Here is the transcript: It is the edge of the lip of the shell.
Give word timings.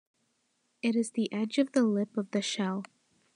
It 0.81 0.95
is 0.95 1.11
the 1.11 1.31
edge 1.31 1.59
of 1.59 1.73
the 1.73 1.83
lip 1.83 2.17
of 2.17 2.31
the 2.31 2.41
shell. 2.41 2.85